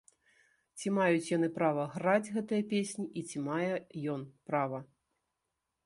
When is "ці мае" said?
3.29-3.71